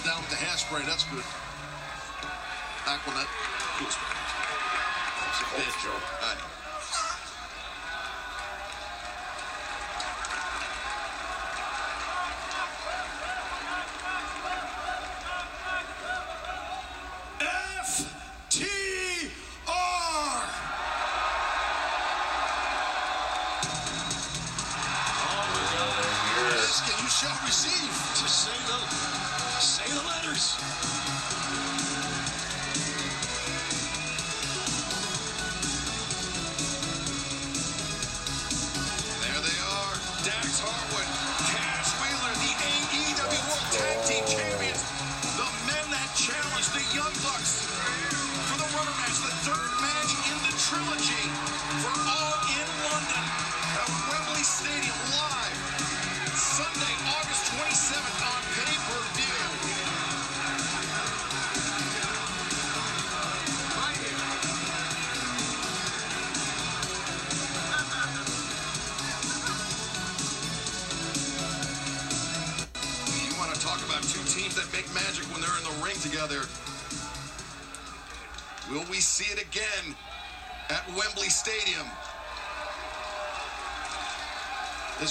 [0.00, 0.86] One down with the hairspray.
[0.86, 1.24] That's good.
[2.88, 3.28] Aqua Net.
[3.78, 3.92] Good.
[5.20, 6.19] That's a fair job.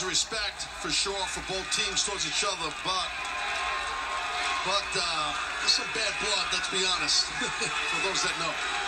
[0.09, 3.09] respect for sure for both teams towards each other, but
[4.65, 6.45] but uh, there's some bad blood.
[6.51, 7.25] Let's be honest,
[7.93, 8.78] for those that know.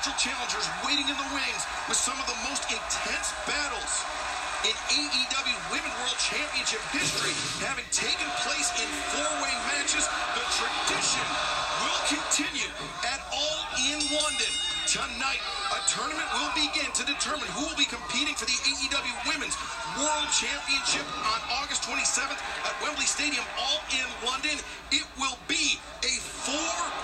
[0.00, 4.00] Potential challengers waiting in the wings, with some of the most intense battles
[4.64, 11.26] in AEW Women World Championship history having taken place in four-way matches, the tradition
[11.84, 12.72] will continue
[13.12, 14.52] at All in London.
[14.88, 19.56] Tonight, a tournament will begin to determine who will be competing for the AEW Women's
[20.00, 24.56] World Championship on August 27th at Wembley Stadium, all in London.
[24.96, 25.76] It will be
[26.08, 26.99] a four-way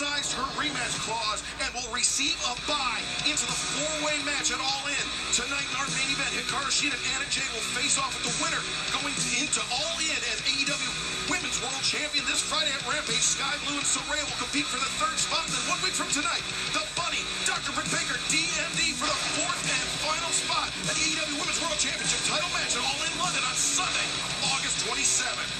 [0.00, 4.84] exercised her rematch clause and will receive a bye into the four-way match at All
[4.88, 5.06] In.
[5.36, 8.32] Tonight in our main event, Hikaru Shida and Anna Jay will face off with the
[8.40, 8.64] winner
[8.96, 10.88] going into All In as AEW
[11.28, 13.20] Women's World Champion this Friday at Rampage.
[13.20, 15.44] Skye Blue and Saraya will compete for the third spot.
[15.52, 16.40] Then one week from tonight,
[16.72, 17.76] the Bunny, Dr.
[17.76, 22.24] Britt Baker, DMD for the fourth and final spot at the AEW Women's World Championship
[22.24, 24.08] title match at All In London on Sunday,
[24.48, 25.52] August 27th.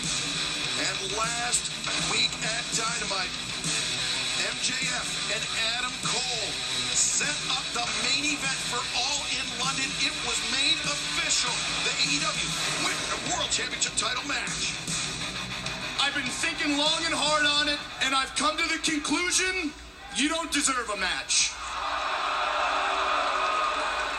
[0.80, 1.68] And last
[2.09, 3.28] week at Dynamite,
[4.61, 5.43] MJF and
[5.79, 6.53] Adam Cole
[6.93, 9.89] set up the main event for All in London.
[10.05, 11.49] It was made official.
[11.89, 14.77] The AEW Women's World Championship title match.
[15.99, 19.73] I've been thinking long and hard on it, and I've come to the conclusion
[20.15, 21.53] you don't deserve a match.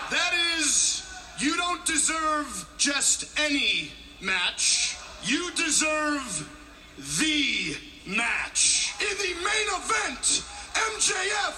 [0.10, 1.06] That is,
[1.38, 4.98] you don't deserve just any match.
[5.24, 6.50] You deserve
[6.98, 8.94] the match.
[9.02, 10.44] In the main event,
[10.74, 11.56] MJF,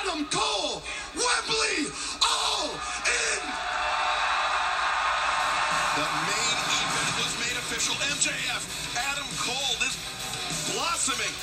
[0.00, 0.82] Adam Cole,
[1.12, 1.92] Wembley,
[2.24, 3.40] all in.
[5.94, 7.94] The main event was made official.
[8.16, 8.62] MJF,
[9.12, 9.94] Adam Cole, this
[10.72, 11.34] blossoming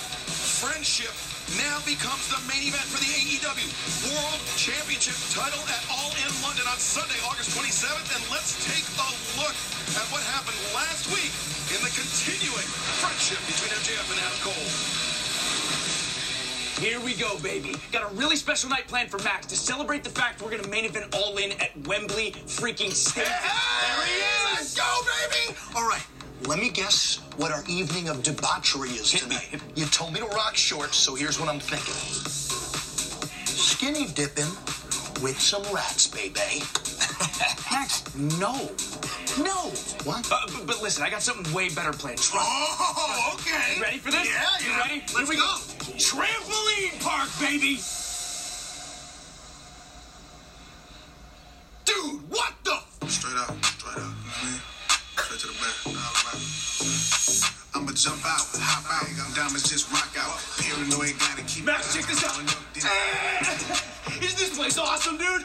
[0.62, 1.14] friendship
[1.60, 3.70] now becomes the main event for the AEW
[4.10, 8.10] World Championship title at All in London on Sunday, August 27th.
[8.16, 9.56] And let's take a look
[10.00, 11.34] at what happened last week
[11.76, 12.41] in the continuing
[13.32, 14.68] friendship between MJF and Adam Cole.
[16.82, 17.76] Here we go, baby.
[17.92, 20.86] Got a really special night planned for Max to celebrate the fact we're gonna main
[20.86, 23.32] event all in at Wembley freaking Stadium.
[23.32, 24.54] there he is!
[24.54, 25.56] Let's go, baby!
[25.76, 26.06] All right,
[26.48, 29.62] let me guess what our evening of debauchery is tonight.
[29.76, 31.94] You told me to rock shorts, so here's what I'm thinking.
[33.46, 34.52] Skinny dipping
[35.22, 36.40] with some rats, baby.
[37.72, 38.72] Max, no.
[39.38, 39.70] No.
[40.04, 40.28] What?
[40.32, 42.20] Uh, but, but listen, I got something way better planned.
[42.34, 43.76] Oh, okay.
[43.78, 44.28] You ready for this?
[44.28, 45.02] Yeah, You ready?
[45.02, 45.58] Let's Here we go.
[45.98, 47.80] Trampoline park, baby.
[51.86, 53.08] Dude, what the?
[53.08, 54.02] Straight up, straight up.
[54.02, 54.62] You know what I mean?
[55.18, 55.78] Straight to the back.
[57.74, 60.38] I'ma jump out, hop out, diamonds just rock out.
[60.60, 63.88] Paranoid gotta keep Max, check this out.
[64.22, 65.44] Isn't this place awesome, dude?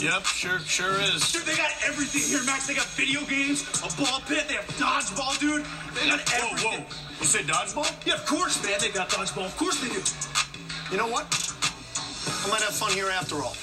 [0.00, 1.32] Yep, sure, sure is.
[1.32, 2.66] Dude, they got everything here, Max.
[2.66, 5.64] They got video games, a ball pit, they have dodgeball, dude.
[5.94, 6.70] They got everything.
[6.70, 7.20] Whoa, whoa.
[7.20, 7.88] You say dodgeball?
[8.06, 8.78] Yeah, of course, man.
[8.80, 9.46] They got dodgeball.
[9.46, 10.02] Of course they do.
[10.92, 11.26] You know what?
[12.44, 13.56] I might have fun here after all.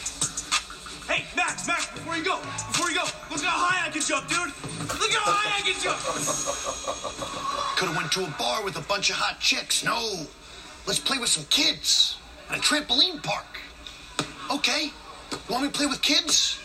[1.08, 4.28] Hey, Max, Max, before you go, before you go, look how high I can jump,
[4.28, 4.52] dude.
[5.00, 6.00] Look how high I can jump.
[7.78, 9.84] Could have went to a bar with a bunch of hot chicks.
[9.84, 10.26] No.
[10.86, 12.18] Let's play with some kids
[12.50, 13.57] at a trampoline park.
[14.50, 14.92] Okay.
[15.50, 16.60] Want me to play with kids?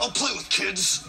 [0.00, 1.08] I'll play with kids.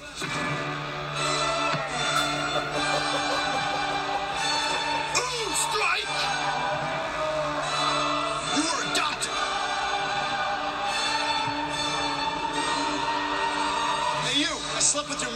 [14.80, 15.32] Slept with your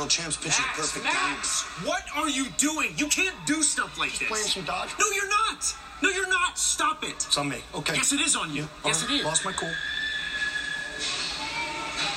[0.00, 2.94] world champs pitching a perfect Max, what are you doing?
[2.96, 4.28] You can't do stuff like this.
[4.28, 4.88] playing some dodge.
[4.98, 5.76] No, you're not.
[6.02, 6.56] No, you're not.
[6.56, 7.10] Stop it.
[7.10, 7.58] It's on me.
[7.74, 7.96] Okay.
[7.96, 8.66] Yes, it is on you.
[8.82, 9.24] yes, it is.
[9.24, 9.68] Lost my cool.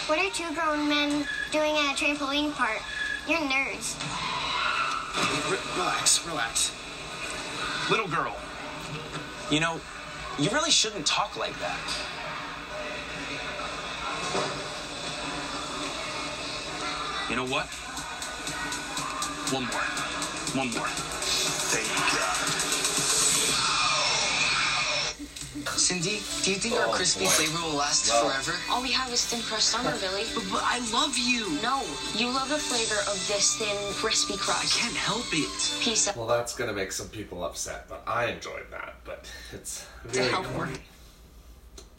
[0.07, 2.81] What are two grown men doing at a trampoline park?
[3.27, 3.99] You're nerds.
[5.51, 6.71] Re- relax, relax.
[7.91, 8.37] Little girl,
[9.51, 9.81] you know,
[10.39, 11.77] you really shouldn't talk like that.
[17.29, 17.65] You know what?
[19.53, 19.87] One more.
[20.59, 20.87] One more.
[21.71, 22.39] Thank God.
[25.77, 27.29] Cindy, do you think our Oh, crispy boy.
[27.31, 28.57] flavor will last Well- forever?
[28.69, 30.25] All we have is thin crust summer, Billy.
[30.35, 31.49] But, but I love you.
[31.61, 31.83] No,
[32.15, 34.63] you love the flavor of this thin, crispy crust.
[34.77, 35.49] I can't help it.
[35.81, 38.95] Piece of Well, that's gonna make some people upset, but I enjoyed that.
[39.05, 40.77] But it's very help corny.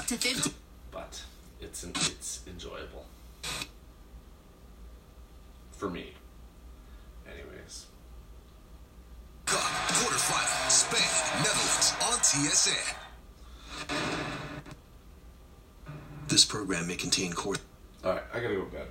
[0.06, 0.52] to 50.
[0.90, 1.22] But
[1.60, 3.06] it's it's enjoyable
[5.84, 6.14] for me.
[7.30, 7.86] Anyways,
[9.44, 12.96] Quarterfinal, Spain, Netherlands on TSN.
[16.26, 17.58] This program may contain coarse.
[18.02, 18.86] all right, I gotta go to bed.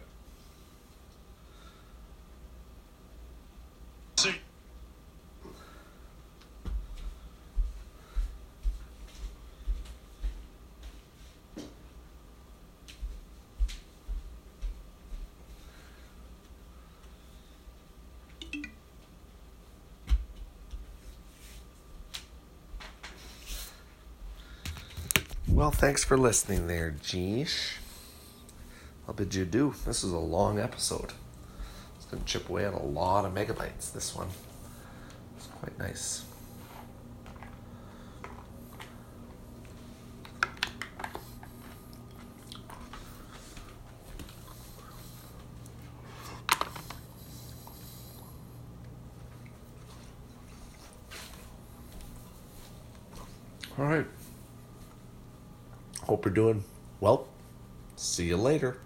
[25.64, 26.94] Well, thanks for listening there.
[29.08, 29.74] I'll bid you adieu.
[29.86, 31.14] This is a long episode.
[31.96, 34.28] It's going to chip away at a lot of megabytes, this one.
[35.38, 36.26] It's quite nice.
[53.80, 54.06] All right.
[56.14, 56.64] Hope you're doing
[57.00, 57.28] well.
[57.96, 58.78] See you later.